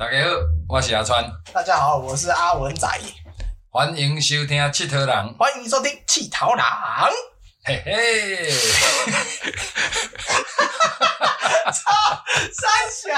[0.00, 0.30] 大家好，
[0.66, 2.88] 我是阿川，大家好，我是阿文仔，
[3.68, 6.66] 欢迎收听《七头人》，欢迎收听《气头狼》。
[7.62, 8.50] 嘿嘿，
[11.70, 11.92] 操，
[12.56, 13.10] 三小，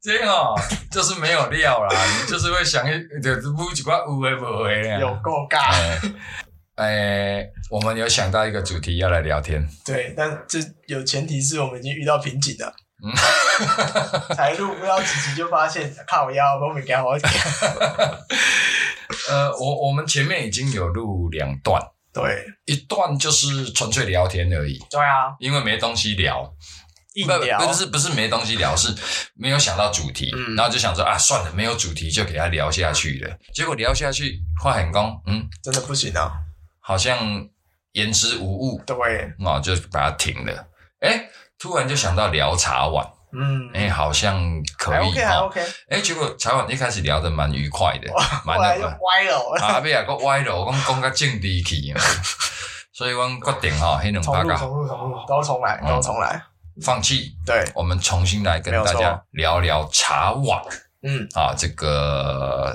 [0.00, 0.58] 这个哦，
[0.90, 2.92] 就是没有料啦，你就是会想一，
[3.22, 5.20] 就是不几块有诶无诶有啊。
[5.22, 5.70] 够尬。
[6.76, 12.72] 哎、我们有想到一个主题要来聊天，对，但这有前提是我们已经遇到瓶颈了。
[13.02, 17.30] 嗯才录不到几集就发现 靠腰，我没给我讲。
[19.28, 21.82] 呃，我我们前面已经有录两段，
[22.12, 28.94] 对，一段就是纯粹聊天而已，对啊，因为没东西聊，不硬聊不是不是没东西聊，是
[29.34, 33.36] 没有想到主题，嗯然后就想说啊，算了，没有主题就给他聊下去了。
[33.52, 36.32] 结果聊下去，话很公，嗯，真的不行啊。
[36.80, 37.48] 好像
[37.92, 38.96] 言之无物，对，
[39.44, 40.66] 哦，就把它停了。
[41.00, 41.28] 哎，
[41.60, 44.34] 突然就想到聊茶碗，嗯，哎，好像
[44.78, 45.40] 可以哈。
[45.44, 45.60] OK。
[45.90, 48.10] 哎，结果茶碗一开始聊得蛮愉快的，
[48.46, 52.00] 蛮那个歪了，啊，尾啊个歪了，我讲讲个正地去啊，
[52.94, 56.42] 所以我决定吼，迄两重录，百个重录，重录，都重来，都重来。
[56.82, 60.62] 放弃，对，我们重新来跟大家聊聊茶碗。
[61.02, 62.74] 嗯，啊，这个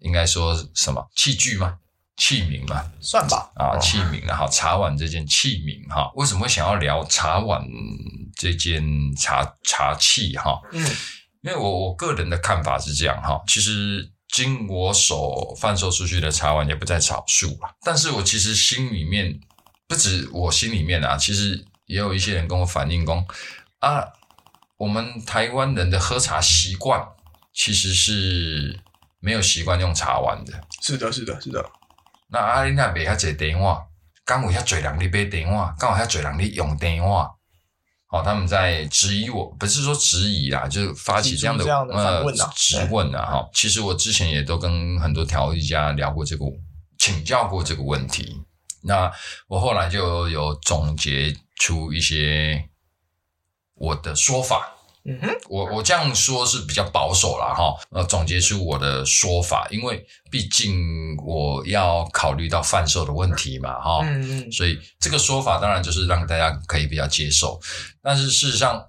[0.00, 1.78] 应该说什么器具吗？
[2.22, 3.50] 器皿嘛，算吧。
[3.56, 7.66] 啊，哦器皿啊，哈，茶碗这件器皿哈，为什么会想要聊茶碗
[8.36, 8.80] 这件
[9.16, 10.62] 茶茶器哈？
[10.70, 10.80] 嗯，
[11.40, 19.40] 因为我我个人的看法是这样哈，其实经我手贩售出去的茶碗也不在少数啊，但是我其实心里面
[19.88, 23.26] 不止我心里面啊，其实也有一些人跟我反映说
[23.80, 24.04] 啊，
[24.76, 27.04] 我们台湾人的喝茶习惯
[27.52, 28.78] 其实是
[29.18, 30.52] 没有习惯用茶碗的。
[30.80, 31.68] 是的，是的，是的。
[32.32, 33.84] 那啊，你若卖遐济电话，
[34.24, 37.30] 敢有遐侪人咧买电话，敢有遐侪人咧用电话？
[38.08, 43.24] 哦，他们在质疑我，不是说质疑啦，就是发起这样的呃质问啊。
[43.24, 46.44] 哈，其实我之前也都跟很多调理家聊过这个，
[46.98, 48.42] 请教过这个问题。
[48.82, 49.12] 那
[49.46, 52.68] 我后来就有总结出一些
[53.74, 54.70] 我的说法，
[55.04, 67.60] 嗯哼，我我这样说是比较保守了哈，呃，总结出我的说法，因为毕竟我要考虑到贩售的问题嘛哈，嗯嗯，所以这个说法当然就是让大家可以比较接受，
[68.00, 68.80] 但是事实上，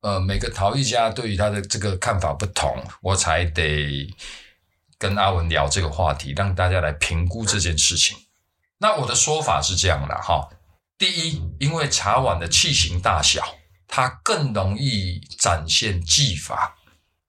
[0.00, 4.08] 呃，每个陶艺家对于他的这个看法不同，我才得
[4.96, 8.16] 跟阿文聊这个话题，让大家来评估这件事情。
[8.78, 10.48] 那我的说法是这样的哈，
[10.96, 13.44] 第一，因为茶碗的器型大小，
[13.88, 16.76] 它更容易展现技法、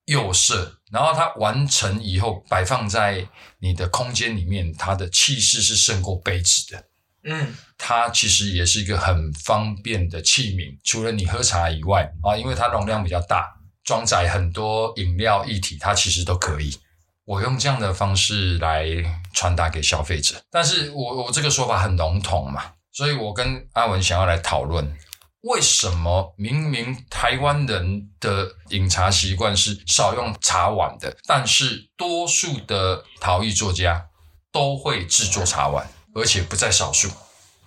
[0.05, 3.27] 釉色，然后它完成以后摆放在
[3.59, 6.83] 你的空间里面，它的气势是胜过杯子的。
[7.23, 13.45] 嗯，它其实也是一个很方便的器皿，除了你喝茶以外啊，因为它容量比较大，
[13.83, 16.77] 装载很多饮料液体，它其实都可以。
[17.25, 18.87] 我用这样的方式来
[19.33, 24.97] 传达给消费者，但是我我这个说法很笼统嘛，所以我跟阿文想要来讨论，
[25.41, 34.09] 为什么明明台湾人的饮茶习惯是少用茶碗的，但是多数的陶艺作家
[34.51, 37.09] 都会制作茶碗，而且不在少数。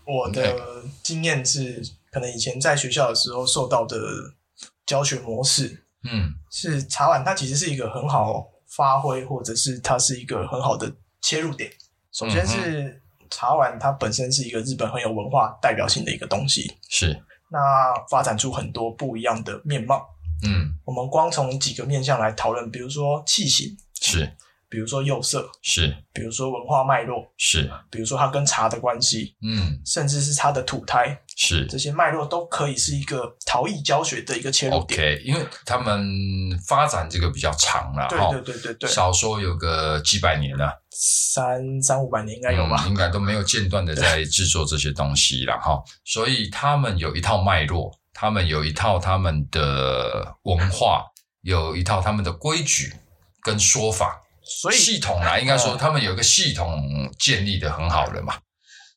[0.05, 3.97] 我的经验是，可能以前在学校的时候受到的
[4.85, 6.35] 教学模式嗯。
[6.51, 11.73] 是茶碗，它其实是一个很好发挥，或者是它是一个很好的切入点。
[12.13, 13.01] 首先是
[13.31, 17.19] 茶碗，它本身是一个日本很有文化代表性的一个东西，是，
[17.53, 20.09] 那发展出很多不一样的面貌。
[20.43, 20.73] 嗯。
[20.85, 24.37] 我们光从几个面向来讨论，比如说器型，是
[24.73, 34.99] 比如说釉色，是比如说文化脉络，是，比如说它跟茶的关系，嗯甚至是它的土胎，是这些脉络都可以是一个陶艺教学的一个切入点。
[34.99, 36.03] OK，因为他们
[36.67, 42.83] 发展这个比较长了对哈，对对对对，少说有个几百年了，三三五百年应该有吧？
[42.87, 51.05] 嗯应该都没有间断的在制作这些东西了哈，所以他们有一套脉络，他们有一套他们的文化，
[51.43, 52.95] 有一套他们的规矩
[53.43, 54.22] 跟说法，
[54.61, 58.35] 所以系统啦，应该说嗯他们有一个系统建立的很好了嘛。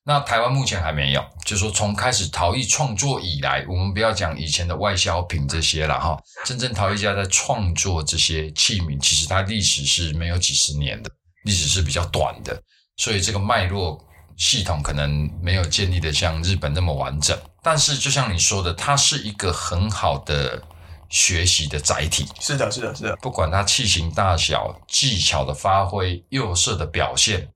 [0.08, 6.16] 那台湾目前还没有，就是说从开始陶艺创作以来，我们不要讲以前的外销品这些了哈，
[6.46, 11.10] 真正陶艺家在创作这些器皿，其实它历史是没有几十年的，
[11.46, 12.62] 历史是比较短的，
[12.98, 14.00] 所以这个脉络
[14.38, 17.36] 系统可能没有建立的像日本那么完整。
[17.64, 20.62] 但是就像你说的，它是一个很好的
[21.10, 22.28] 学习的载体。
[22.40, 27.48] 是的，是的，是的，不管它器型大小、技巧的发挥、釉色的表现，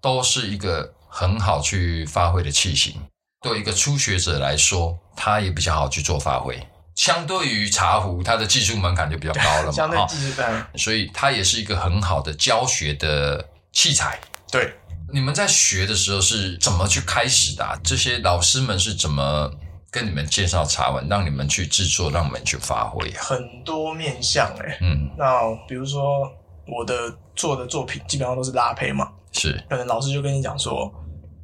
[0.00, 2.94] 都是一个很好去发挥的器型。
[3.40, 6.60] 对一个初学者来说，它也比较好去做发挥。
[6.96, 14.18] 相对于茶壶，它的技术门槛就比较高了嘛，相对技术单，所以它也是一个很好的教学的器材。
[14.50, 14.74] 对，
[15.12, 17.78] 你们在学的时候是怎么去开始的、啊？
[17.84, 19.48] 这些老师们是怎么
[19.90, 23.08] 跟你们介绍茶碗，让你们去制作，让你们去发挥。
[23.10, 23.20] 啊？
[23.20, 26.30] 很多面向哎、嗯，那比如说
[26.66, 26.94] 我的
[27.34, 29.58] 做的作品基本上都是拉胚嘛，是。
[29.68, 30.92] 可能老师就跟你讲说，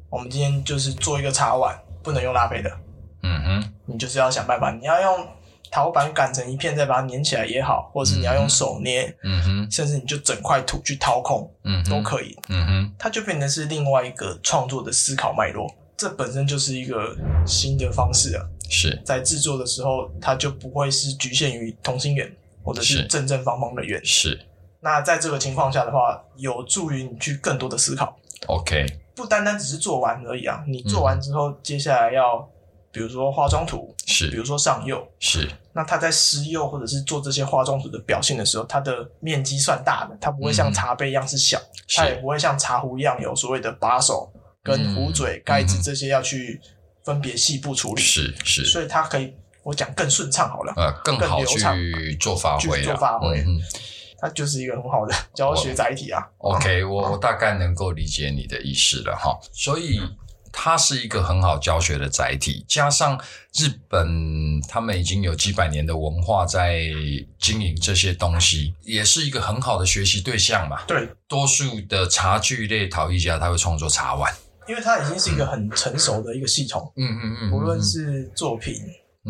[0.09, 2.69] 我们今天就是做一个茶碗，不能用拉胚的，
[3.23, 5.27] 嗯哼，你就是要想办法，你要用
[5.71, 15.67] 陶板擀成一片，再把它粘起来也好，或者是你要用手捏，嗯哼，甚至你就整块土去掏空嗯，都可以，嗯哼，它就变成是另外一个创作的思考脉络。
[15.97, 17.15] 这本身就是一个
[17.45, 19.01] 新的方式啊，是。
[19.05, 22.31] 在制作的时候，它就不会是局限于同心圆
[22.63, 23.07] 或者是是。
[23.07, 24.03] 正正方方的圆。
[24.03, 24.39] 是。
[24.81, 28.15] 那在这个情况下的话，有助于你去更多的思考
[28.45, 30.63] ，，OK，不单单只是做完而已啊。
[30.67, 32.47] 你做完之后，接下来要
[32.91, 35.49] 比如说化妆图，比如是说上釉，是。
[35.73, 40.73] 那它在施釉或者是做这些化妆图的表现的时候，它的面积算大的，它不会像嗯。
[40.73, 41.57] 茶杯一样是小，
[41.87, 41.97] 是。
[41.97, 44.31] 它也不会像茶壶一样有所谓的把手
[44.65, 45.81] 跟壶嘴、嗯盖子嗯。
[45.81, 46.59] 这些要去
[47.05, 49.33] 分别细部处理，是是，所以它可以
[49.63, 53.39] 我讲更顺畅好了，呃，更好去做发挥做发挥。
[53.41, 53.61] 嗯
[54.17, 56.23] 它就是一个很好的教学载体啊。
[56.37, 59.37] OK，我我大概能够理解你的意思了哈。
[59.51, 60.01] 所以
[60.53, 63.21] 它是一个很好教学的载体，加上
[63.53, 66.79] 日本他们已经有几百年的文化在
[67.37, 70.81] 经营这些东西，也是一个很好的学习对象嘛。
[70.87, 74.33] 对，多数的茶具类陶艺家他会创作茶碗，
[74.67, 78.75] 因为它已经是一个很成熟的一个系统，嗯嗯嗯，无论是作品。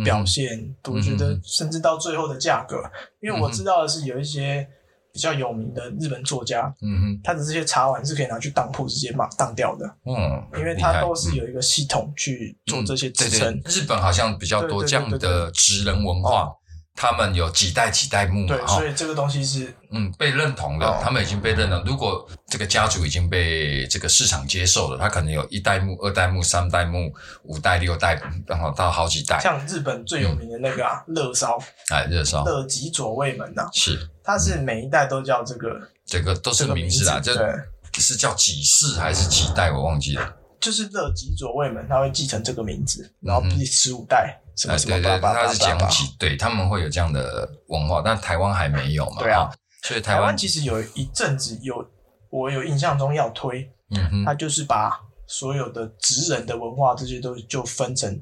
[0.03, 2.83] 表现，我觉得甚至到最后的价格，
[3.21, 4.67] 因为我知道的是有一些
[5.13, 13.71] 比较有名的日本作家，嗯哼，他的这些茶碗是可以拿去当铺直接嘛当掉的，嗯，因为它都是有一个系统去做这些支撑对。
[13.71, 16.51] 日本好像比较多这样的职人文化，
[16.95, 21.83] 他们有几代几代目嘛对，所以这个东西是嗯，被认同的，哦他们已经被认同。
[21.83, 27.13] 如果这个家族已经被这个市场接受了，他可能有一代目、二代目、三代目、
[27.43, 29.39] 五代、六代，然后到好几代。
[29.41, 31.59] 像日本最有名的那个啊，乐烧
[31.89, 39.69] 哎，热烧乐吉左卫门呐，是它是每一代都叫这个这个都是名字啊，这对，是叫几世还是几代？
[39.69, 40.33] 我忘记了。
[40.61, 45.91] 就是乐吉左卫门，他会继承这个名字，然后第十五代什哎，么什么他是讲叭叭。
[45.91, 49.21] 几，对他们会有这样的文化，但台湾还没有嘛。
[49.21, 49.49] 对啊，
[49.83, 51.85] 所以台湾，其实有一阵子有，
[52.29, 58.21] 我有印象中要推，嗯哼，他就是把所有的职人的文化这些都就分成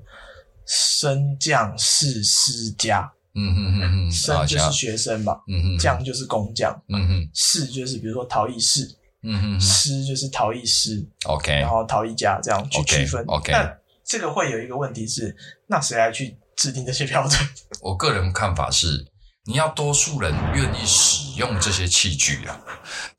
[0.65, 8.87] 升降士师家，嗯哼哼哼，升就是，学生嘛，嗯哼，将就是工匠，嗯哼，士就是比如说陶艺士，
[9.23, 13.23] 嗯哼哼师就是陶艺师，，OK，然后陶艺家这样去区分。
[13.27, 13.77] OK 但
[14.13, 17.49] 这个会有一个问题是，那谁来去制定这些标准？
[17.81, 19.03] 我个人看法是，
[19.45, 22.61] 你要多数人愿意使用这些器具啊，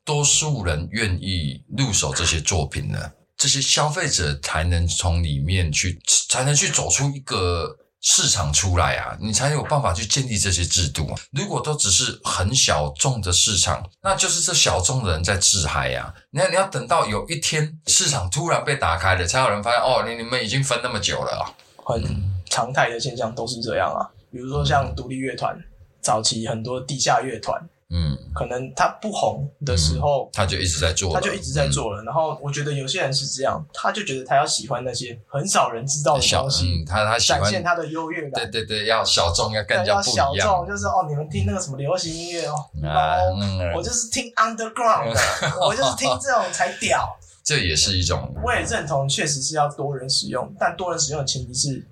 [0.05, 5.99] 多数人愿意入手这些作品呢，这些消费者才能从里面去，
[6.29, 7.75] 才能去走出一个
[8.07, 11.09] 市场出来啊，你才有办法去建立这些制度。
[11.31, 21.43] 如果都只是很小众的市场，那就是这小众的人在自嗨呀、你看你要等到有一天市场突然被打开了，才有人发现哦，你你们已经分那么久了啊、
[21.83, 24.05] 很常态的现象都是这样啊。
[24.31, 25.57] 比如说像独立乐团，
[25.99, 27.59] 早期很多地下乐团，
[27.91, 32.01] 嗯，可能他不红的时候，他就一直在做了，他就一直在做了。
[32.03, 38.31] 然后我觉得有些人是这样，他就觉得他要喜欢那些很少人知道的小东西，嗯，他他喜欢展现他的优越感。
[38.31, 45.19] 对对对，要小众，要跟人对要家不一样小众，就是哦，你们听那个什么流行音乐哦，嗯，我就是听 underground 的，
[45.61, 47.07] 我就是听这种才屌。
[47.43, 51.87] 这也是一种我也认同，确实是要多人使用，但多人使用的前提是，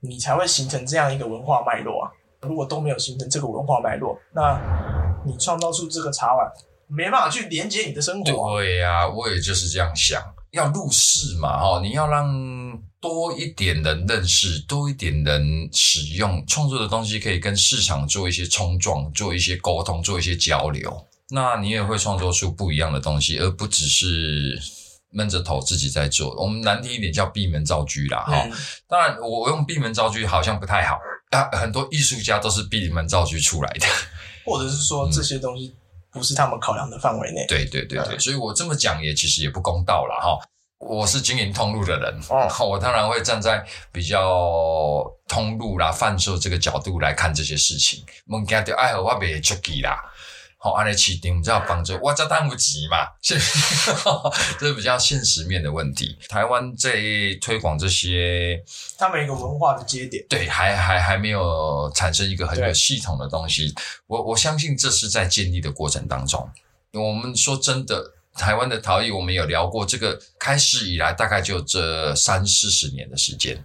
[0.00, 2.12] 你才会形成这样一个文化脉络啊。
[2.42, 4.60] 如果都没有形成这个文化脉络，那
[5.24, 6.46] 你创造出这个茶碗，
[6.86, 12.28] 没办法去连接你的生活啊、对呀、我也就是这样想，要入世嘛，哈，你要让
[13.00, 21.06] 多一点人认识，多一点人使用创作的东西，可以跟市场做一些冲撞，做一些沟通，做一些交流。
[21.30, 24.60] 那你也会创作出不一样的东西，而不只是
[25.10, 26.34] 闷着头自己在做。
[26.36, 28.52] 我们难听一点叫闭门造车啦，哈、嗯，
[28.86, 30.98] 当然，我用闭门造车好像不太好
[31.30, 33.86] 啊，很多艺术家都是闭门造车出来的。
[34.44, 35.74] 或者是说这些东西
[36.12, 37.44] 不是他们考量的范围内。
[37.48, 40.38] 对对对对，嗯所以我这么讲也其实也不公道了哈。
[40.80, 48.04] 我是经营通路的人，哦 我当然会站在比较通路啦、贩售这个角度来看这些事情。
[48.28, 49.98] 物件就爱和我别出去啦，
[50.64, 53.06] 好，安尼起定，你知道帮助我这当不急嘛？
[53.20, 53.34] 是，
[54.58, 56.16] 这是比较现实面的问题。
[56.26, 56.90] 台湾在
[57.38, 58.58] 推广这些，
[58.96, 63.74] 他们一个文化的节点，对，还还还没有产生一个很有系统的东西。
[64.06, 66.50] 我我相信这是在建立的过程当中。
[66.94, 73.62] 我们说真的，台湾的陶艺，我们有聊过，这个开始以来大概就这三四十年的时间，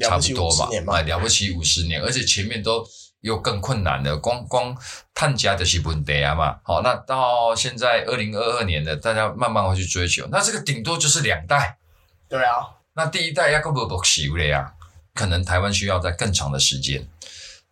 [0.00, 2.84] 差了不多吧50年，嘛哎，了不起五十年，而且前面都
[3.22, 4.76] 有更困难了，光光
[5.14, 6.58] 探家的是问题啊嘛。
[6.62, 11.78] 好，那到现在二零二二年的，大家慢慢会去追求，那这个顶多就是两代，
[12.28, 14.74] 对啊，那第一代要个不不修了呀，
[15.14, 17.08] 可能台湾需要在更长的时间。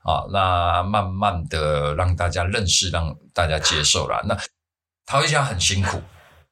[0.02, 4.24] 啊，那慢慢的让大家认识，让大家接受了。
[4.26, 4.34] 那
[5.04, 6.02] 陶艺家很辛苦，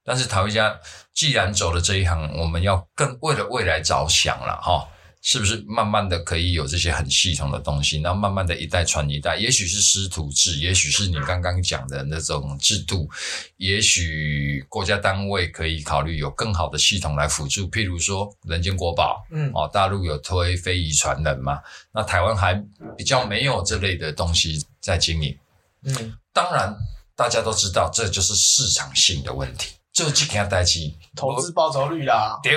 [0.05, 0.79] 但是陶艺家
[1.15, 4.87] 既然走了这一行，我们要更为了未来着想了哈。
[5.21, 13.09] 是不是慢慢的可以有这些很系统的东西，然后慢慢的一代传一代，也许是师徒制，也许是你刚刚讲的那种制度，
[13.57, 21.61] 也许国家单位可以考虑有更好的系统来辅助，譬如说人间国宝，嗯，哦，大陆有推非遗传人嘛，
[21.93, 22.55] 那台湾还
[22.97, 25.37] 比较没有这类的东西在经营。
[25.83, 26.75] 嗯，当然，
[27.17, 30.79] 大家都知道这就是市场性的问题，就这件代志
[31.17, 32.53] 投资报酬率啦，对，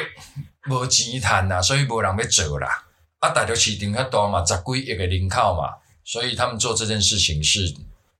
[0.70, 2.68] 无钱赚啦，所以无人要做啦。
[3.18, 7.74] 啊，大陆市场遐大嘛，十几亿个人口嘛，所以他们做这件事情是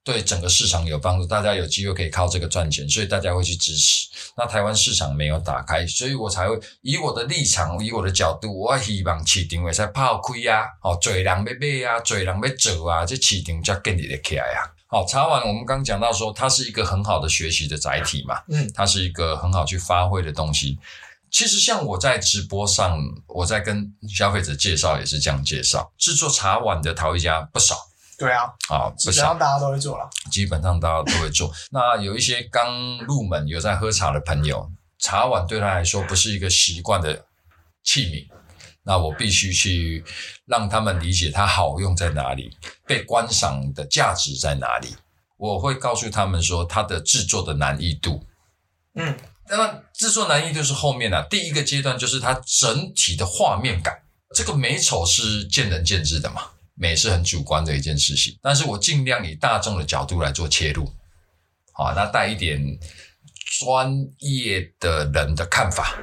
[0.04, 4.08] 对整个市场有帮助，大家有机会可以靠这个赚钱，所以大家会去支持。
[4.36, 11.52] 那台湾市场没有打开，所以我才会以我的立场，以我的角度，我希望市场会使泡开啊，哦，侪人要买
[11.88, 14.66] 啊，侪人要做啊，这市场才建立得起来啊。
[14.94, 20.78] 好，茶碗我们刚讲到说，它是一个很好的学习的载体嘛，嗯，它是一个很好去发挥的东西。
[21.30, 27.74] 其实像我在直播上，我在跟消费者介绍也是这样介绍，制作茶碗的陶艺家不少。
[28.18, 31.50] 对啊，啊，基本上，大家都会做了，基本上大家都会做。
[31.72, 34.70] 那有一些刚入门有在喝茶的朋友，
[35.00, 37.24] 茶碗对他来说不是一个习惯的
[37.82, 38.28] 器皿，
[38.84, 40.04] 那我必须去
[40.46, 42.50] 让他们理解它好用在哪里，
[42.88, 44.96] 被观赏的价值在哪里。
[45.38, 48.24] 我会告诉他们说它的制作的难易度，
[48.94, 49.18] 嗯，
[49.50, 54.04] 那么制作难易度是后面啊，第一个阶段就是它整体的画面感，
[54.36, 56.44] 这个美丑是见仁见智的嘛，
[56.76, 60.92] 美是很主观的一件事情，但是我尽量以大众的角度来做切入，
[61.74, 62.64] 好，那带一点
[63.60, 65.98] 专业的人的看法，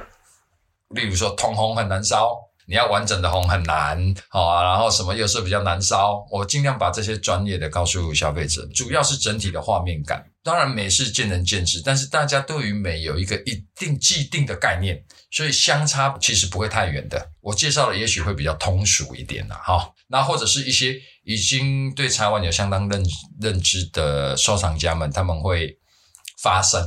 [0.89, 2.48] 例如说通红很难烧。
[2.69, 3.97] 你要完整的红很难，
[4.29, 10.23] 好啊，然后什么又是比较难烧，我尽量把这些专业的告诉消费者，主要是整体的画面感。
[10.43, 17.31] 当然美是见仁见智，但是大家对于美有一个一定既定的概念，所以相差其实不会太远的。
[17.41, 19.91] 我介绍的也许会比较通俗一点啦，哈。
[20.07, 23.03] 那或者是一些已经对茶碗有相当认
[23.41, 25.75] 认知的收藏家们，他们会
[26.39, 26.79] 发声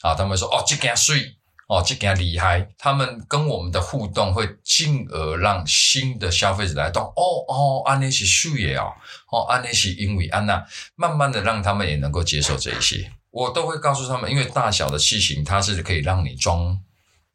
[0.00, 1.34] 啊，他们说哦，这件水。
[1.68, 7.04] 哦，这件厉害，他们跟我们的互动会进而让新的消费者来动。
[7.04, 8.90] 哦哦，安内是树叶哦，
[9.30, 10.64] 哦安内是因为安娜，
[10.96, 13.12] 慢慢的让他们也能够接受这一些。
[13.30, 16.80] 我都会告诉他们，因为大小的器型它是可以让你装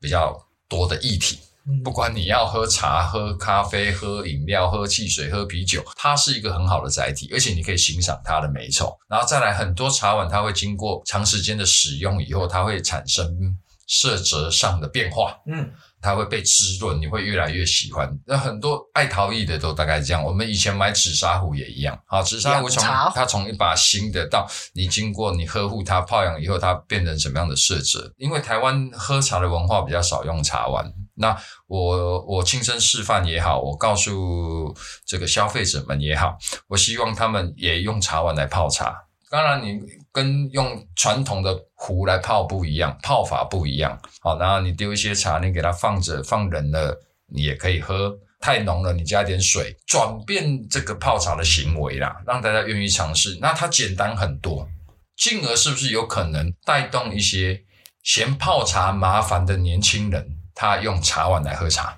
[0.02, 0.36] 比较
[0.68, 1.38] 多的液体，
[1.68, 8.98] 嗯不管你要喝茶、喝咖啡、喝饮料、喝汽水、喝啤酒，它是一个很好的载体，而且你可以欣赏它的美丑。
[9.08, 13.56] 然后再来，很多茶碗它会经过长时间的使用以后，它会产生
[13.88, 15.38] 色泽上的变化。
[15.48, 15.72] 嗯，
[16.02, 18.10] 它会被滋润，你会越来越喜欢。
[18.26, 20.24] 那很多爱陶艺的都大概这样。
[20.24, 28.12] 我们以前买紫砂壶也一样，好，紫砂壶从它从一把新的到你经过你呵护它泡养以后，它变成什么样的色泽？
[28.18, 30.86] 因为台湾喝茶的文化比较少用茶碗，
[31.16, 31.38] 那
[31.68, 34.76] 我我亲身示范也好，我告诉
[35.06, 36.38] 这个消费者们也好，
[36.68, 38.96] 我希望他们也用茶碗来泡茶。
[39.30, 39.80] 当然，你
[40.14, 44.00] 跟用传统的壶来泡不一样，泡法不一样。
[44.22, 48.16] 好，然后你丢一些茶，你给它放着，放冷了，你也可以喝。
[48.40, 53.38] 太浓了，你加点水，转变这个泡茶的行为啦，让大家愿意尝试。
[53.42, 54.70] 那它简单很多，
[55.16, 57.64] 进而是不是有可能带动一些
[58.04, 61.98] 嫌泡茶麻烦的年轻人，他用茶碗来喝茶？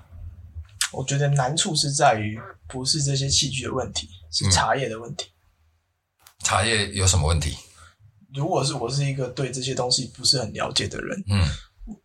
[0.92, 5.32] 我觉得难处是在于不是这些器具的问题，是嗯茶叶的问题。
[6.44, 7.56] 茶叶有什么问题？
[8.34, 11.46] 如果是我是一个对这些东西不是很了解的人，嗯，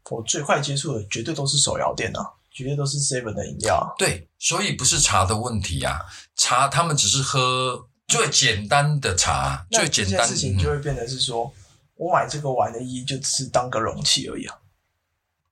[0.10, 3.90] 我最快接触的绝对都是手摇店啊，绝对都是 Seven 的饮料啊。
[3.98, 6.00] 对，所以不是茶的问题啊，
[6.36, 11.52] 茶他们只是喝最简单的茶，最简单的事情就嗯会变成是说，
[11.96, 14.58] 我买这个碗的意义就只是当个容器而已啊。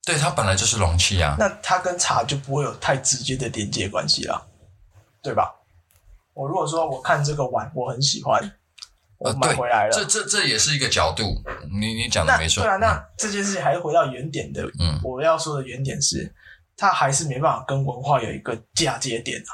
[0.06, 1.36] 对，它本来就是容器啊。
[1.38, 4.48] 那它跟茶就不会有太直接的连接关系了，
[5.22, 5.56] 对吧？
[6.34, 8.59] 我如果说我看这个碗我很喜欢，
[9.20, 9.92] 我买回来了。
[9.92, 11.44] 这这这也是一个角度，
[11.80, 12.64] 你你讲的没错。
[12.64, 14.64] 对啊，那这件事情还是回到原点的。
[14.80, 16.34] 嗯我要说的原点是，
[16.76, 19.52] 它还是没办法跟文化有一个嫁接点啊，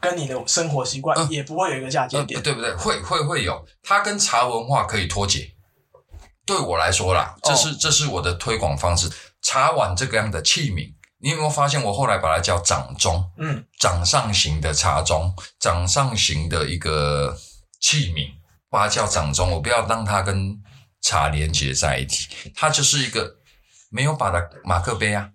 [0.00, 2.42] 跟你的生活习惯嗯也不会有一个嫁接呃，点。
[2.42, 2.74] 对不对？
[2.76, 5.50] 会会会有，它跟茶文化可以脱节。
[6.44, 9.10] 对我来说啦，这是、这是我的推广方式。
[9.42, 11.82] 茶碗这个样的器皿，你有没有发现？
[11.82, 17.36] 我后来把它叫掌中，嗯，掌上型的茶盅，掌上型的一个
[17.80, 18.30] 器皿，
[18.70, 19.50] 把它叫掌中。
[19.52, 20.62] 我不要让它跟
[21.00, 23.36] 茶连接在一起，它就是一个
[23.90, 25.30] 没有把的马克杯啊。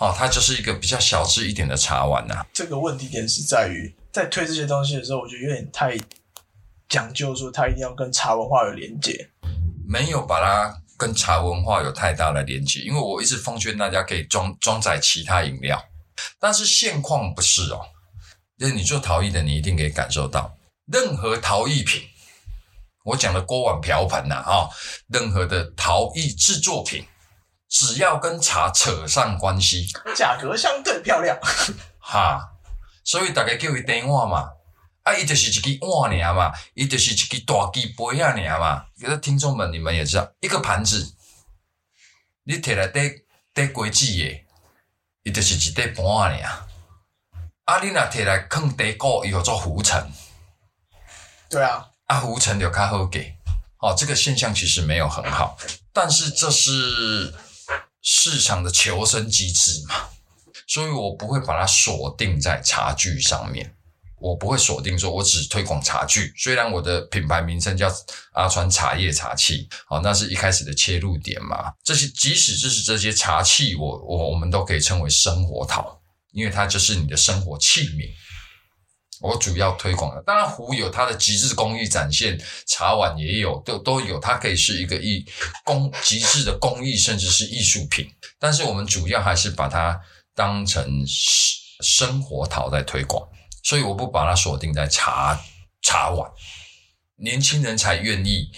[0.00, 5.98] 哦、它就是一个比较小只一点的茶碗呐、这个问题点是在于，在推这些东西的时候，我觉得有点太
[6.88, 9.28] 讲究，说它一定要跟茶文化有连接。
[9.88, 15.84] 没有把它跟茶文化有太大的连接，因为我一直奉劝大家可以装装载其他饮料，
[16.38, 17.80] 但是现况不是哦。
[18.56, 20.56] 就是你做陶艺的，你一定可以感受到，
[20.92, 22.02] 任何陶艺品，
[23.08, 24.68] 我讲的锅碗瓢盆呐、啊，
[25.08, 27.06] 任何的陶艺制作品，
[27.66, 31.38] 只要跟茶扯上关系，价格相对漂亮，
[31.98, 32.40] 哈，
[33.04, 34.50] 所以大家叫伊电话嘛，
[35.04, 38.84] 啊，伊就是一支碗尔嘛，伊就是一支大鸡杯啊尔嘛。
[39.00, 41.14] 可是听众们，你们也知道，一个盘子，
[42.44, 43.24] 你摕来得
[43.54, 44.44] 得规子的，
[45.22, 46.68] 伊就是一块盘尔。
[47.64, 50.10] 啊，你若摕来放底锅，伊叫做浮尘，
[51.48, 53.32] 对啊，啊，浮尘就较好给。
[53.80, 55.56] 哦，这个现象其实没有很好，
[55.92, 57.32] 但是这是
[58.02, 60.08] 市场的求生机制嘛。
[60.66, 63.72] 所以我不会把它锁定在茶具上面，
[64.20, 66.32] 我不会锁定说我只推广茶具。
[66.36, 67.88] 虽然我的品牌名称叫
[68.32, 71.72] 阿川茶叶茶器，哦，那是一开始的切入点嘛。
[71.84, 76.00] 这些即使就是这些茶器，我我我们都可以称为生活陶，
[76.32, 78.10] 因为它就是你的生活器皿。
[79.20, 85.24] 我主要推广的，当然壶有它的极致工艺展现，茶碗也有，都都有，它可以是一个艺
[85.64, 88.08] 工极致的工艺，甚至是艺术品。
[88.38, 90.00] 但是我们主要还是把它
[90.34, 91.04] 当成
[91.80, 93.28] 生活陶在推广，
[93.64, 95.40] 所以我不把它锁定在茶
[95.82, 96.30] 茶碗，
[97.16, 98.50] 年轻人才愿意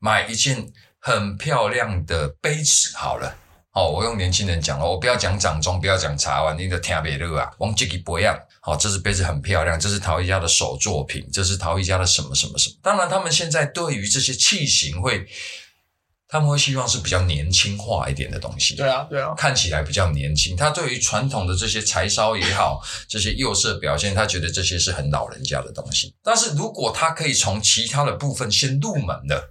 [0.00, 0.66] 买一件
[0.98, 2.96] 很漂亮的杯子。
[2.96, 3.36] 好了，
[3.72, 8.36] 哦，我用年轻人讲了，我不要讲掌中，不要讲茶碗，你都听别的啊，往这个不一样。
[8.60, 12.76] 好，这只杯子很漂亮，这是陶艺家的手作品，这是陶艺家的什么什么什么。
[12.82, 15.26] 当然，他们现在对于这些器型会，
[16.26, 18.74] 他们会希望是比较年轻化一点的东西。
[18.74, 20.54] 对啊，对啊，看起来比较年轻。
[20.54, 26.14] 他对于传统的这些柴烧也好，这些釉色表现，他觉得这些是很老人家的东西。
[26.22, 29.50] 但是如果他可以从其他的部分先入门的，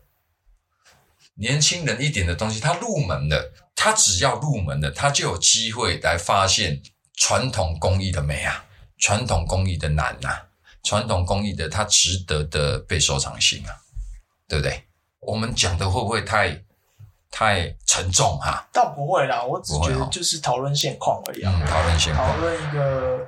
[1.39, 6.81] 年轻人一点的东西，他入门的，他只要入门的，他就有机会来发现
[7.15, 8.65] 传统工艺的美啊，
[8.97, 10.29] 传统工艺的难呐、
[10.83, 13.71] 传统工艺的它值得的被收藏性啊，
[14.47, 14.83] 对不对？
[15.19, 16.63] 我们讲的会不会太
[17.29, 21.53] 太沉重哈、倒不会啦，我只觉得就是讨论现况而已啊。
[21.61, 22.37] 嗯，讨论现况讨。
[22.37, 23.19] 论一个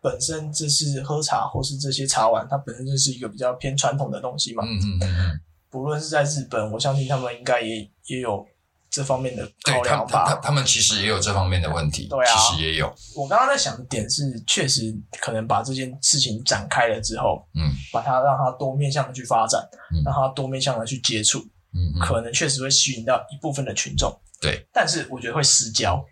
[0.00, 4.64] 本身这是喝茶或是这些茶碗，它本身就是一个比较偏传统的东西嘛。
[4.66, 8.46] 嗯嗯嗯嗯，不论是在日本，我相信他们应该也也有
[8.92, 12.36] 这方面的对他他他们其实也有这方面的问题，对啊。
[12.36, 17.72] 其实也有，我刚刚在想的点是，确实可能把这件事情展开了之后，嗯。
[17.90, 20.04] 把它让它多面向的去发展，嗯。
[20.04, 21.38] 让它多面向的去接触，
[21.72, 24.14] 嗯嗯，可能确实会吸引到一部分的群众。
[24.38, 26.04] 对，但是我觉得会失焦。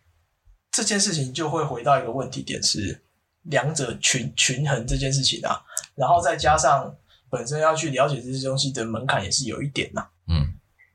[0.72, 3.04] 这件事情就会回到一个问题点是
[3.42, 5.60] 两者群群衡这件事情啊，
[5.96, 6.94] 然后再加上
[7.28, 10.46] 本身要去了解这些东西的门槛也是有一点呐、嗯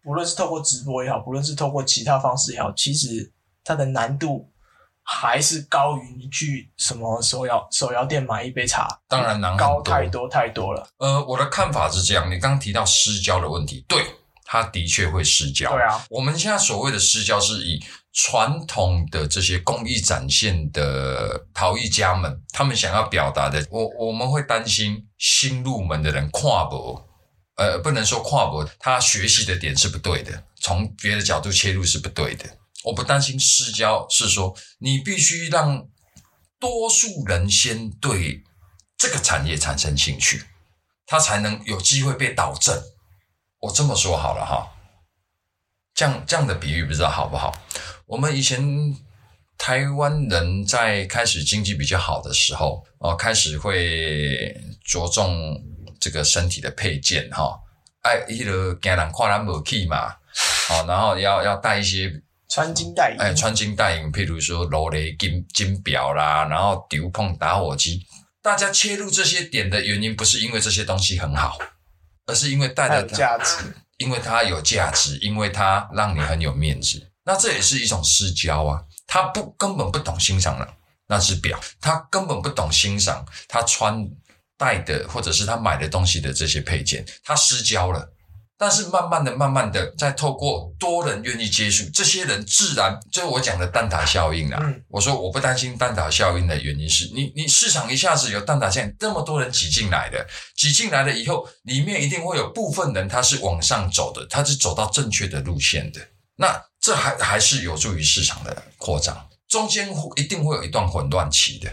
[0.06, 4.48] 不论是透过直播也好，不论是透过其他方式也好，其实它的难度
[5.02, 10.88] 还是高于你去什么手摇手摇店买一杯茶，当然难很高太多太多了。
[11.00, 14.06] 呃，我的看法是这样，你刚刚提到失焦的问题，对，
[14.46, 15.72] 它的确会失焦。
[15.72, 27.05] 对啊，我们现在所谓的失焦，是以传统的这些工艺展现的陶艺家们，他们想要表达的，我我们会担心新入门的人跨博，
[27.56, 32.58] 呃，不能说跨博，他学习的点是不对的，从别的角度切入是不对的。
[32.84, 35.88] 我不担心失焦，是说你必须让
[36.60, 38.44] 多数人先对
[38.98, 40.44] 这个产业产生兴趣，
[41.06, 42.84] 他才能有机会被导正。
[43.62, 44.72] 我这么说好了哈，
[45.94, 47.60] 这样这样的比喻不知道好不好？
[48.06, 48.96] 我们以前
[49.58, 55.60] 台湾人在开始经济比较好的时候，哦，开始会着重
[56.00, 57.60] 这个身体的配件哈，
[58.02, 60.08] 哎，一个惊人看咱无起嘛，
[60.70, 62.12] 哦，然后要要带一些
[62.50, 68.06] 穿金戴银，哎穿金戴银，譬如说罗雷金金表啦，然后丢碰打火机，
[68.42, 71.58] 大家切入这些点的原因不是因为这些东西很好，
[72.26, 73.76] 而是因为带了它，价值。
[73.98, 77.02] 因为它有价值，因为它让你很有面子。
[77.24, 80.68] 那这也是一种私交啊，他不根本不懂欣赏了
[81.08, 84.06] 那只表，他根本不懂欣赏他穿
[84.58, 88.12] 戴的或者是他买的东西的这些配件，他失焦了。
[88.58, 94.58] 但是慢慢的、慢慢的，再透过多人愿意接触，这些人自然就是我讲的蛋挞效应啦。
[94.62, 106.00] 嗯我说我不担心蛋挞效应的原因是你，你市场一下子有蛋挞效应，这么多人挤进来的，挤进来了以后，里面一定会有部分人他是往上走的，他是走到正确的路线的。
[106.38, 111.70] 那这还还是有助于市场的扩张，中间一定会有一段混乱期的，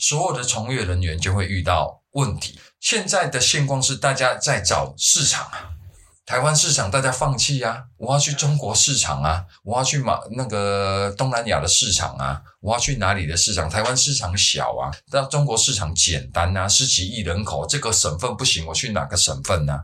[0.00, 2.58] 所有的从业人员就会遇到问题。
[2.80, 5.68] 现在的现况是大家在找市场啊，
[6.24, 13.68] 台湾市场大家放弃啊，我要去中国市场啊，我要去马那个东南亚的市场啊，我要去哪里的市场？
[13.68, 19.80] 台湾市场小啊，那中国市场简单啊，十几亿人口，这个省份不行，我去哪个省份呢、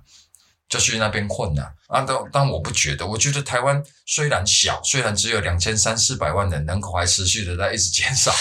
[0.69, 2.01] 就去那边混呐、啊！
[2.01, 8.33] 但但我不觉得，我觉得台湾虽然小，虽然只有两千三四百万人，人口还持续的在一直减少，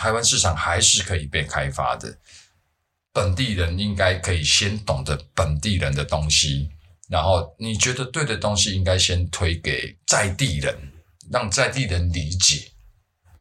[0.00, 2.16] 台湾市场还是可以被开发的。
[3.12, 6.70] 本地人应该可以先懂得本地人的东西，
[7.10, 10.74] 然后你觉得对的东西，应该先推给在地人，
[11.30, 12.70] 让在地人理解，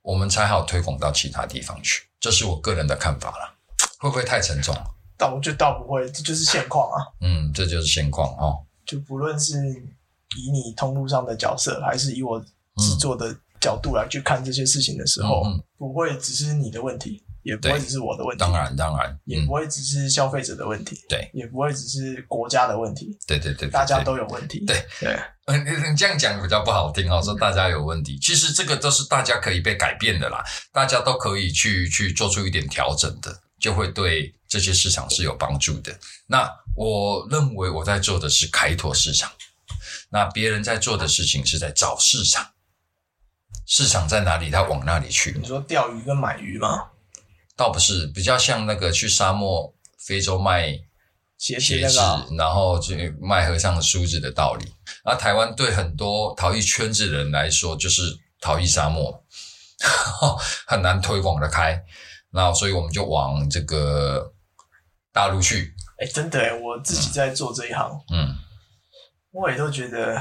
[0.02, 2.04] 我们才好推广到其他地方去。
[2.19, 3.56] 这是我个人的看法啦，
[3.98, 4.76] 会不会太沉重？
[5.17, 7.08] 倒我觉得倒不会，这就是现况啊。
[7.22, 8.65] 嗯，这就是现况哦。
[8.86, 9.56] 就不论是
[10.36, 15.43] 以你通路上的角色，还是以我制作的角度来去看这些事情的时候，
[15.78, 19.19] 不会只是你的问题，也不会只是我的问题，当然，当然，嗯。
[19.26, 24.65] 也不，会只是消费者的问题，对，也不会只是国家的问题，对对对对，大家都有问题。
[24.65, 24.86] 对。
[25.00, 25.19] 对，
[25.89, 35.98] 你这样讲比较不好听哦，说大家有问题，其实这个都是大家可以被改变的啦，大家都可以去去做出一点调整的，就会对这些市场是有帮助的。
[36.28, 39.32] 那我认为我在做的是开拓市场，
[40.12, 42.45] 那别人在做的事情是在找市场，
[43.71, 46.89] 市场在哪里，他往哪里去你，说钓鱼跟买鱼吗，
[47.55, 50.71] 倒不是比较像那个去沙漠非洲卖
[51.38, 51.99] 鞋鞋子
[52.36, 54.65] 然后去卖和尚梳子的道理。
[55.03, 58.01] 而台湾对很多陶艺圈子的人来说，就是
[58.41, 59.23] 陶艺沙漠，
[60.65, 61.79] 很难推广的开。
[62.32, 64.34] 那所以我们就往这个
[65.13, 68.36] 大陆去，哎，真的哎，我自己在做这一行，嗯，
[69.32, 70.19] 我也都觉得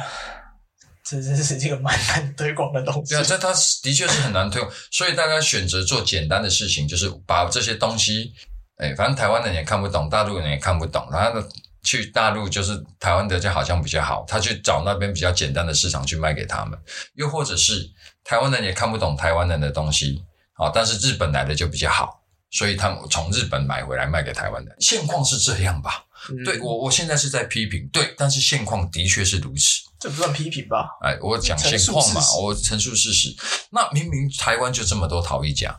[1.08, 3.24] 这真是一个蛮难推广的东西对啊，。
[3.24, 3.48] 这它
[3.82, 8.34] 的确是很难推广，所以大家选择做简单的事情，就是把这些东西，
[8.76, 11.42] 哎，反正台湾人也看不懂，大陆人也看不懂，然后
[11.82, 16.78] 去大陆就是台湾的就好像比较好，他去找那边比较简单的市场去卖给他们，
[17.14, 17.90] 又或者是
[18.22, 20.22] 台湾人也看不懂台湾人的东西，
[20.54, 26.04] 啊，但是日本来的就比较好，所以他们从日本买回来卖给台湾人，现况是这样吧？
[26.28, 29.87] 嗯对我，我现在是在批评，对，但是现况的确是如此。
[29.98, 30.96] 这不算批评吧？
[31.00, 33.34] 哎，我讲现况嘛我陈述事实。
[33.70, 35.76] 那明明台湾就这么多陶艺家、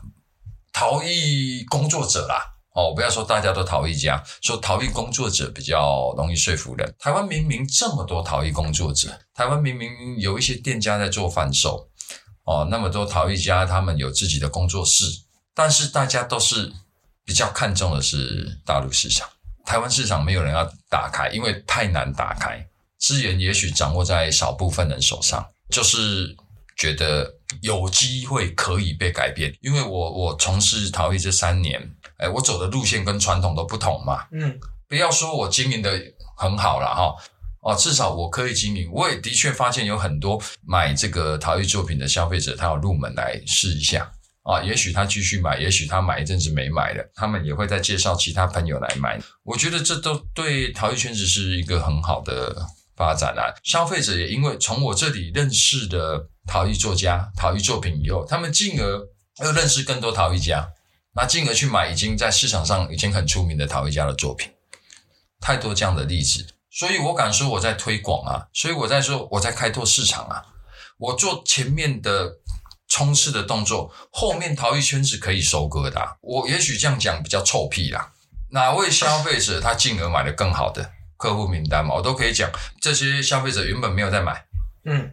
[0.72, 6.94] 陶艺工作者啦，哦，不要说大家都陶艺家，说陶艺工作者比较容易说服人。
[6.98, 11.88] 台湾明明这么多陶艺工作者，台湾明明有一些店家在做贩售，
[12.44, 15.04] 哦，那么多陶艺家他们有自己的工作室，
[15.54, 16.70] 但是大家都是
[17.24, 19.26] 比较看重的是大陆市场，
[19.64, 22.66] 台湾市场没有人要打开，因为太难打开。
[23.00, 26.36] 资源也许掌握在少部分人手上，就是
[26.76, 29.52] 觉得有机会可以被改变。
[29.62, 31.80] 因为我我从事陶艺这三年，
[32.18, 34.26] 哎，我走的路线跟传统都不同嘛。
[34.32, 35.98] 嗯，不要说我经营的
[36.36, 37.14] 很好了哈，
[37.62, 38.90] 哦，至少我可以经营。
[38.92, 44.62] 我也的确发现有很多买这个陶艺作品的消费者，他要入门来试一下啊。
[44.62, 49.18] 也许他继续买，也许他买一阵子没买了，他们也会再介绍其他朋友来买。
[49.42, 52.54] 我觉得这都对陶艺圈子是一个很好的
[53.00, 53.48] 发展啊。
[53.64, 58.84] 消费者也因为从我这里认识的陶艺作家、陶艺作品以后，他们进而
[59.42, 60.68] 又认识更多陶艺家，
[61.14, 64.52] 那进而去买已经在市场上已经很出名的陶艺家的作品。
[65.40, 70.44] 太多这样的例子，所以我敢说我在推广啊，所以我在说我在开拓市场啊，
[70.98, 72.36] 我做前面的
[72.88, 78.12] 冲刺的动作，后面陶艺圈子可以收割的啊、我也许这样讲比较臭屁啦，
[78.50, 84.42] 哪位消费者他进而买了更好的客户名单嘛，我都可以讲，这些消费者原本没有在买。
[84.86, 85.12] 嗯，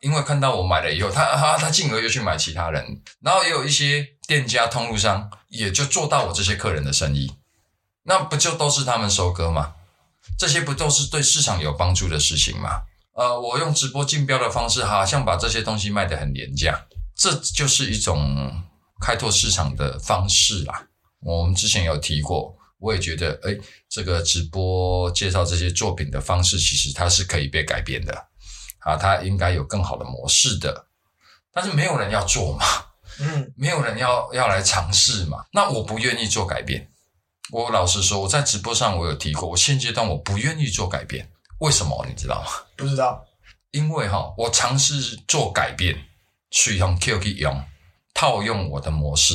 [0.00, 7.32] 因为看到我买了以后，他 他他进而又去买其他人，然后也有一些店家通路商也就做到我这些客人的生意，
[8.04, 9.74] 那不就都是他们收割吗？
[10.38, 12.82] 这些不都是对市场有帮助的事情吗？
[13.16, 18.62] 呃，我用直播竞标的方式，好像把这些东西卖得很廉价，这就是一种
[19.00, 20.86] 开拓市场的方式啦。
[21.20, 23.56] 我们之前有提过，我也觉得，哎，
[23.88, 28.12] 这个直播介绍这些作品的方式，其实它是可以被改变的
[28.80, 30.88] 啊，它应该有更好的模式的，
[31.52, 32.66] 但是没有人要做嘛，
[33.20, 36.90] 嗯，没有人要要来尝试嘛，那我不愿意做改变。
[37.50, 42.48] 我老实说，我在直播上我有提过，我现阶段我不愿意做改变，为什么你知道吗？
[42.76, 43.24] 不知道，
[43.70, 46.06] 因为哈，我尝试做改变，
[46.50, 47.64] 去用 QQ 用
[48.14, 49.34] 套用我的模式，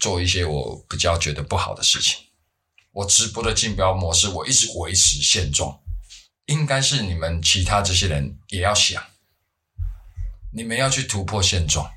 [0.00, 2.23] 做一些我比较觉得不好的事情。
[2.94, 5.80] 我直播的竞标模式，我一直维持现状，
[6.46, 9.02] 应该是你们其他这些人也要想，
[10.52, 11.90] 你们要去突破现状。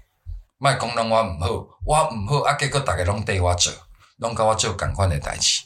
[0.58, 1.48] 卖功能我唔好，
[1.86, 3.72] 我唔好，啊，结果大家拢对我做。
[4.18, 5.62] 拢跟我做赶快的代志，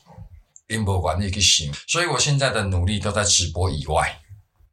[0.67, 4.19] 因无愿意去想，所以我现在的努力都在直播以外。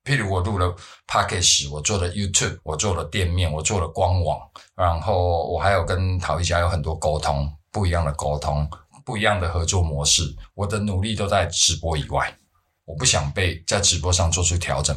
[0.02, 0.74] 譬如我录了
[1.06, 4.40] p a c k a g e 我做了 YouTube，我做了店面，我做了官网，
[4.74, 8.68] 然后我还有跟陶艺家有很多沟通，不一样的沟通，
[9.08, 10.36] 不一样的合作模式。
[10.52, 12.36] 我的努力都在直播以外，
[12.84, 14.94] 我不想被在直播上做出调整，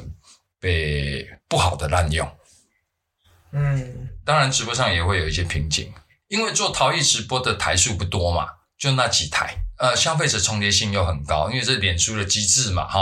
[0.59, 2.29] 被不好的滥用。
[3.53, 5.93] 嗯，当然直播上也会有一些瓶颈，
[6.27, 8.47] 因为做陶艺直播的台数不多嘛。
[8.77, 13.01] 就那几台，呃，消费者重叠性又很高，因为这脸书的机制嘛，哈，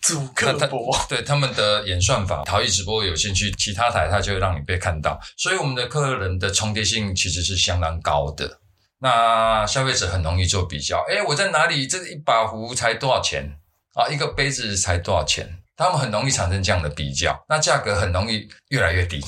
[0.00, 8.59] 主客博，对他们的演算法，陶艺直播有兴趣，其他台它就会让你被看到，所以我们的客人的重叠性其实是相当高的。
[9.00, 11.86] 那消费者很容易做比较，诶，我在哪里？
[11.86, 13.58] 这一把壶才多少钱
[13.94, 14.08] 啊？
[14.08, 15.62] 一个杯子才多少钱？
[15.76, 19.20] 他们很容易产生这样的比较，那价格很容易越来越低，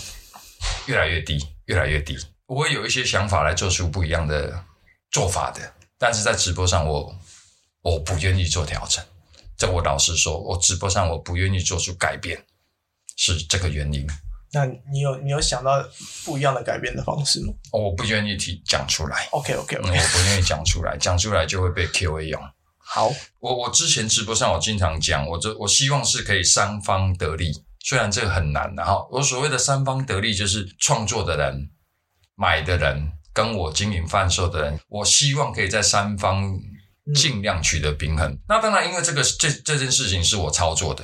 [0.87, 2.16] 越来越低，越来越低。
[2.46, 4.64] 我会有一些想法来做出不一样的。
[5.12, 5.61] 做法的，
[5.98, 7.14] 但是在直播上我
[7.82, 9.04] 我不愿意做调整，
[9.58, 12.42] 这我老实说，我直播上我不愿意做出改变，
[13.18, 14.08] 是这个原因。
[14.53, 15.83] 那你有你有想到
[16.25, 17.53] 不一样的改变的方式吗？
[17.73, 19.29] 我不愿意提讲出来。
[19.33, 22.41] OK OK OK，我不愿意讲出来，讲出来就会被 Q A 用。
[22.79, 23.11] 好，
[23.41, 29.09] 我我之前直播上我经常讲，我这我希望是可以三方得利，虽然这个很难然后。
[29.11, 31.71] 我所谓的三方得利，就是创作的人、
[32.37, 33.12] 买的人。
[33.35, 36.55] 跟我经营贩售的人，我希望可以在三方
[37.15, 38.38] 尽量取得平衡。
[38.47, 41.03] 那当然，因为这个这这件事情是我操作的，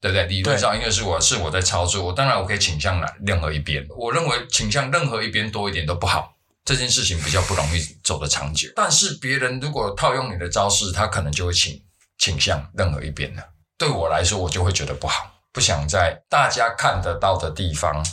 [0.00, 0.24] 对不对？
[0.26, 3.86] 理论上，因为是我是我在操作，我当然我可以倾向哪任何一边。
[3.90, 6.34] 我认为倾向任何一边多一点都不好，
[6.64, 8.68] 这件事情比较不容易走得长久。
[8.74, 11.80] 但是别人如果套用你的招式，他可能就会倾
[12.18, 13.42] 倾向任何一边了。
[13.76, 18.04] 对我来说，我就会觉得不好，不想在大家看得到的地方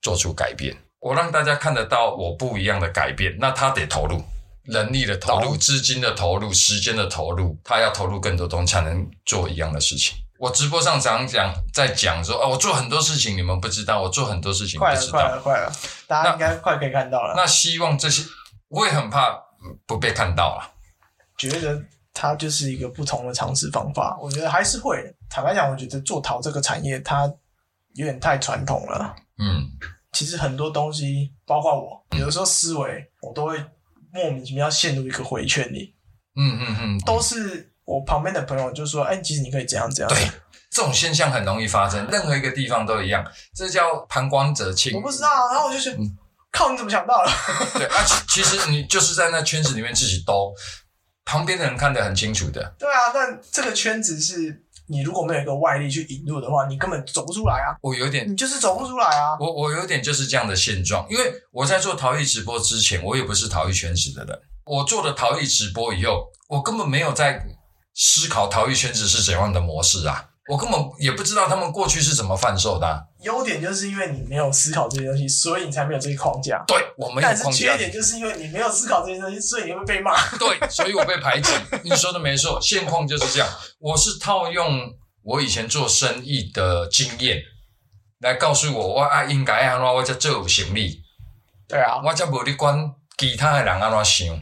[0.00, 0.74] 做出改变。
[1.00, 4.24] 我让大家看得到我不一样的改变，那他得投入
[4.62, 10.16] 人力的投入、资金的投入、时间的投入，他要投入更多东西才能做一样的事情。
[10.44, 15.72] 我直播上常讲，在讲说，哦，我做很多事情，你们不知道，我做很多事情，快了，快了，快了，
[16.06, 17.32] 大家应该快可以看到了。
[17.34, 18.22] 那希望这些，
[18.68, 19.34] 我也很怕
[19.86, 20.70] 不被看到了。
[21.38, 25.16] 觉得它就是一个不同的尝试方法，我觉得还是会。
[25.30, 27.24] 坦白讲，我觉得做陶这个产业，它
[27.94, 29.16] 有点太传统了。
[29.38, 29.66] 嗯。
[30.12, 33.56] 其实很多东西，包括我，有的时候思维，我都会
[34.12, 35.96] 莫名其妙陷入一个回圈里。
[36.36, 40.30] 嗯嗯嗯，都是我旁边的朋友就说：“哎，其实你可以这样这样。”对，
[40.70, 43.24] 这种现象很容易发生，任何一个地方都一样。
[43.54, 44.94] 这叫旁观者清。
[44.94, 45.92] 我不知道，然后我就说
[46.52, 47.30] ：“靠，你怎么想到了？”
[47.74, 50.54] 对啊，其其实你就是在那圈子里面自己兜，
[51.24, 52.74] 旁边的人看得很清楚的。
[52.78, 54.62] 对啊，但这个圈子是。
[54.86, 57.72] 你如果没有一个外力去引入的话，你根本走不出来啊！
[57.80, 59.34] 我有点，你就是走不出来啊！
[59.40, 64.38] 我我有点就是这样的现状，因为我在做陶艺直播之前，我也不是陶艺圈子的人。
[64.66, 67.42] 我做了陶艺直播以后，我根本没有在
[67.94, 70.30] 思考逃逸圈子是怎样的模式啊！
[70.48, 73.06] 我根本也不知道他们过去是怎么贩售的。
[73.22, 76.62] 优点就是因为你没有思考这些东西，所以你才没有这些框架。
[76.66, 77.42] 对，我没有框架。
[77.44, 80.14] 但是缺点就是因为你没有思考这些东西，所以你会被骂。
[80.36, 81.50] 对，所以我被排挤。
[81.82, 83.48] 你说的没错，现况就是这样。
[83.78, 84.92] 我是套用。
[85.26, 87.40] 我以前做生意的经验，
[88.20, 91.00] 来告诉我我啊应该安怎，我才最有行李。
[91.66, 92.78] 对啊，我才无去管
[93.16, 94.38] 其他的人安怎想。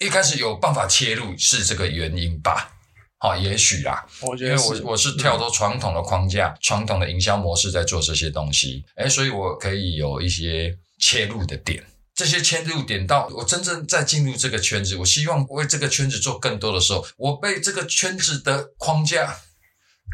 [0.00, 2.72] 一开始有办法切入是这个原因吧？
[3.18, 4.06] 好，也许啦。
[4.22, 11.84] 我觉得，因为我我是跳脱传统的框架、传统的营销模式在做这些东西，哎，所以我可以有一些切入的点。
[12.14, 19.36] 这些切入点到我真正在进入这个圈子，我希望为这个圈子做更多的时候，我被这个圈子的框架。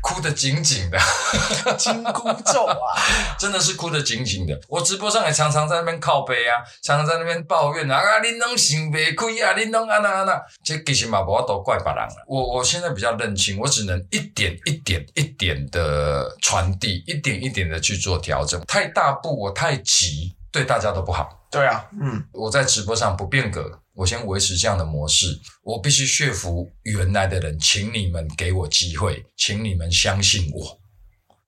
[0.02, 0.98] 哭得紧紧的，
[1.76, 2.76] 紧箍咒啊！
[3.38, 4.58] 真的是哭得紧紧的。
[4.68, 12.24] 我直播上也常常在那边靠背啊，常常在那边抱怨啊，啊，恁拢想不开啊，恁拢啊那啊那，这其实嘛，我都怪别人了。
[12.28, 18.60] 我我现在比较认清，我只能一点一点一点的传递，一点一点的去做调整。
[18.66, 21.28] 太大步，我太急，对大家都不好。
[21.50, 30.78] 对啊，嗯，我在直播上不变革，我先维持这样的模式，我必须说服原来的人，请你们给我机会，请你们相信我，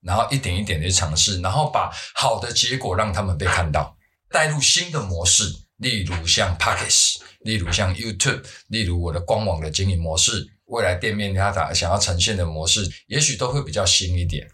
[0.01, 3.95] 然后一点一点的尝试，然后把好的结果让他们被看到，
[4.31, 5.45] 带入新的模式，
[5.77, 14.49] 例如像 Pockets，例如像 YouTube，例如我的官网的经营模式，未来店面它打想要呈现的模式，也许都会比较新一点，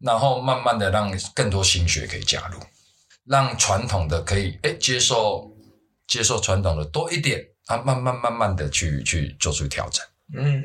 [0.00, 2.60] 然后慢慢的让更多新血可以加入，
[3.24, 5.50] 让传统的可以哎接受。
[6.12, 10.04] 接受传统的多一点，啊，慢慢慢慢的去去做出调整。
[10.36, 10.62] 嗯，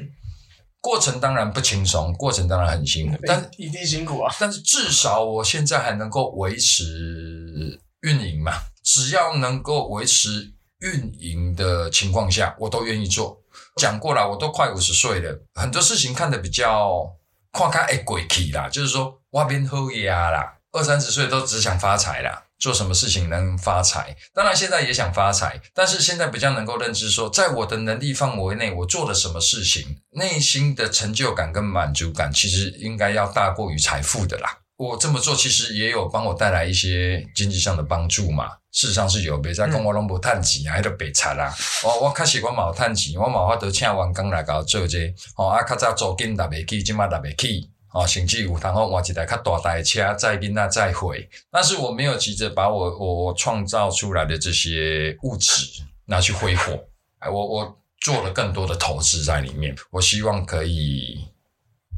[0.82, 4.36] 过程当然不轻松，过程当然很辛苦，但一定辛苦啊。
[4.42, 8.52] 但是至少我现在还能够维持运营嘛，
[8.84, 13.42] 只要能够维持运营的情况下，我都愿意做。
[13.78, 17.10] 讲过了，我都快五十岁了，很多事情看得比较
[17.54, 22.44] 看开哎鬼气啦，就是说外边喝呀啦，二三十岁都只想发财啦。
[22.60, 24.16] 做什么事情能发财？
[24.34, 34.58] 当然现在也想发财，但是现在比较能够认知说，在我的能力范围内，我做了什么事情，内心的成就感跟满足感，其实应该要大过于财富的啦。
[34.78, 38.50] 我这么做其实也有帮我带来一些经济上的帮助嘛。
[38.72, 41.52] 事实上是有，别在跟我拢无趁钱，还得白菜啦。
[41.84, 47.72] 我我开始我冇趁钱，我冇法度请员工来搞做这，哦啊，较早租金拿袂起，今嘛拿袂起。
[47.90, 55.64] 啊，甚至有，然后换一台较大台车载宾那再回，但是我没有急着把我我我创造出来的这些物质
[56.06, 56.74] 拿去挥霍，
[57.20, 61.28] 哎，我我做了更多的投资在里面，我希望可以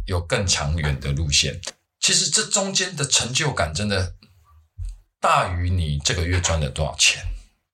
[0.06, 1.60] 有更长远的路线。
[1.99, 4.13] 其实这中间的成就感真的
[5.19, 7.21] 大于你这个月赚了多少钱。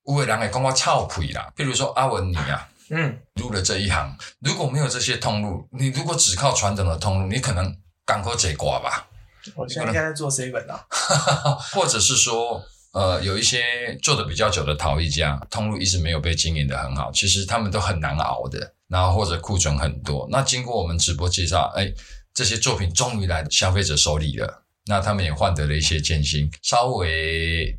[0.07, 7.75] 有的人会讲我操亏啦，比如说阿文你啊，嗯，入了这一行，如果没有这些通路，你如果只靠传统的通路，你可能。
[8.05, 9.07] 港口这挂吧，
[9.55, 10.85] 我现在在做 seven 啊，
[11.73, 20.27] 或者是说，呃，有一些做的比较久的陶艺家，通路一直没有被经营的很好，其实他们都很难熬的，然后或者库存很多。
[20.31, 21.91] 那经过我们直播介绍，哎，
[22.33, 27.77] 这些作品终于来消费者手里了，那他们也换得了一些艰辛，稍微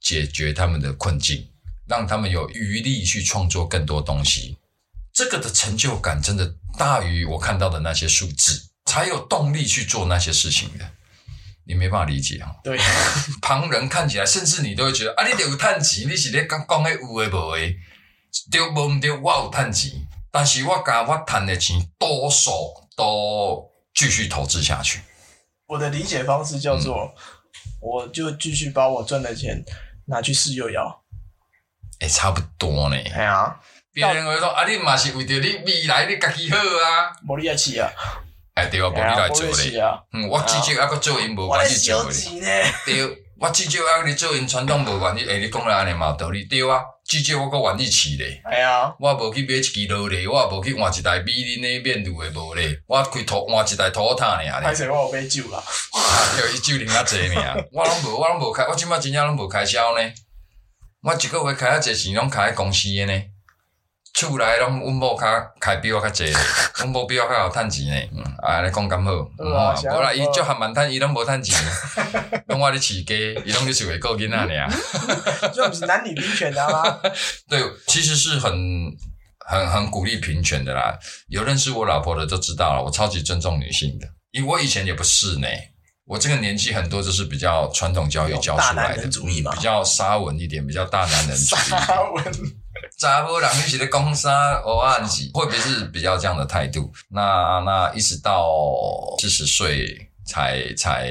[0.00, 1.48] 解决他们的困境，
[1.88, 4.58] 让他们有余力去创作更多东西。
[5.12, 8.60] 这个的成就感真的大于我看到的那些数字。
[8.84, 10.84] 才有动力去做那些事情的，
[11.66, 12.54] 你没办法理解啊。
[12.62, 12.78] 对，
[13.40, 17.76] 旁人看起来，甚至你都会觉得啊，你得有探钱，你是咧讲讲诶有诶无诶，
[18.50, 19.10] 对无毋对？
[19.10, 19.90] 我有探钱，
[20.30, 22.50] 但是我甲我赚的钱，多数
[22.96, 25.00] 都继续投资下去。
[25.66, 27.14] 我的理解方式叫做，
[27.80, 29.64] 我就继续把我赚的钱
[30.06, 31.02] 拿去试幼药。
[32.00, 33.02] 诶，差不多呢。
[33.04, 33.58] 系啊，
[33.92, 37.90] 别人会说啊，你嘛是为着你未来你家己好啊，无你爱饲啊。
[38.54, 39.82] 哎，对啊，无你来做咧。
[40.12, 42.64] 嗯，我至少还阁做因无关系做咧。
[42.86, 43.02] 对，
[43.40, 45.28] 我至少还你做因传统无关系。
[45.28, 46.44] 哎，你讲了安尼嘛有道理。
[46.44, 48.40] 对啊，至少我阁愿意饲咧。
[48.48, 52.80] 系啊，我无去买一支罗咧，我也无去换一台美林的面炉的无咧。
[52.86, 54.44] 我开土换一台土塔尔。
[54.44, 55.60] 歹势，我有买酒啦。
[56.36, 60.12] 对伊酒啉较济尔， 我拢无，我拢无开，我即摆真正拢无开销呢。
[61.02, 63.22] 我一个月开啊济钱，拢开喺公司诶呢。
[64.14, 65.26] 厝内拢阮某较
[65.60, 66.24] 开比我较济，
[66.78, 68.08] 阮某比我较好趁钱呢。
[68.12, 71.58] 嗯，啊，你讲咁好，无啦，伊足含蛮趁，伊拢无趁钱，
[72.46, 74.70] 拢我咧饲鸡，伊拢咧饲会顾囡仔尔。
[75.52, 77.00] 这不是男女平权的吗？
[77.50, 78.52] 对，其实是很
[79.46, 80.96] 很很鼓励平权的啦。
[81.26, 85.48] 有认识我老婆的都知道了，我超级尊重女性的，因为我以前也不是呢。
[86.04, 89.08] 我这个年纪很多就是比较传统教育教出来的，
[89.52, 91.58] 比较沙文一点，比较大男人主义。
[91.70, 92.24] 沙文。
[92.98, 94.62] 查甫人你是咧讲啥？
[94.64, 96.92] 我暗记会不会是比较这样的态度？
[97.08, 98.46] 那那一直到
[99.20, 101.10] 四十岁才才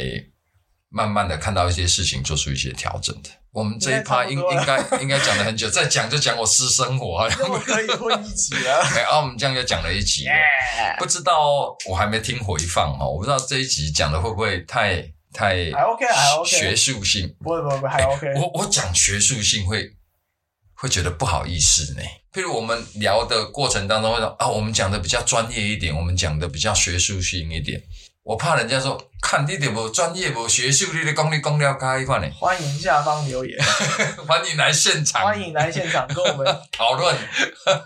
[0.90, 3.30] 慢慢的看到一些事情，做出一些调整的。
[3.54, 7.30] 我们这一趴应应该应该讲了很久，再讲就讲我私生活，
[7.66, 8.80] 可以混一集啊。
[8.98, 10.26] 哎，啊，我们这样就讲了一集，
[10.98, 18.28] 不知道我还没听回放哦，我不知道这一集讲的会不会太太还 OK 还 OK 学术性，不不不还 OK。
[18.36, 19.92] 我我讲学术性会。
[20.76, 22.02] 会觉得不好意思呢。
[22.34, 27.82] 譬如我们聊的过程当中，会说啊，我们讲的比较专业一点，我们讲的比较学术性一点。
[28.24, 32.28] 我怕人家说，看你点无专业无学术，你的功力功料开一块呢。
[32.40, 33.60] 欢迎下方留言，
[34.26, 37.14] 欢迎来现场，欢迎来现场跟我们 讨论。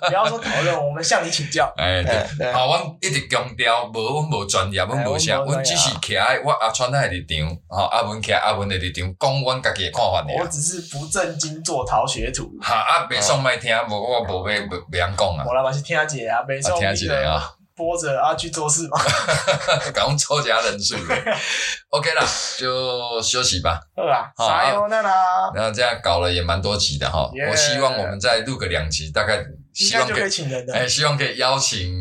[0.08, 1.74] 不要说讨论，我们向你请教。
[1.76, 2.04] 哎，
[2.38, 10.28] 对，好，我一直强调，无我无专业，我无啥，我只是徛在我阿川的立场，哈，阿文徛阿文的立场，讲我家己的看法尔。
[10.40, 12.48] 我只是不正经做逃学徒。
[12.62, 15.44] 哈，啊，别送麦听，无我无要袂袂晓讲啊。
[15.48, 17.57] 我来嘛是听一下啊，别送听一下啊。
[17.78, 19.00] 播着啊去做事嘛。
[19.94, 21.16] 赶快凑加人数了。
[21.92, 22.24] OK 啦，
[22.58, 23.80] 就休息吧。
[23.96, 29.42] 好啊，好加油那啦，然后这样搞了也蛮多集的哈我希望我们再录个两集，大概
[29.74, 30.74] 希望可以，请人的。
[30.74, 31.94] 哎，希望可以邀请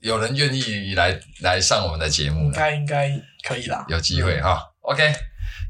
[0.00, 3.10] 有人愿意来来上我们的节目应了，该应该
[3.46, 3.84] 可以啦。
[3.88, 4.62] 有机会哈。
[4.82, 5.12] OK，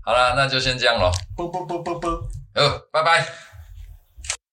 [0.05, 1.11] 好啦，那就先这样咯。
[1.37, 2.09] 不不不不不。
[2.55, 3.44] 呃，拜拜。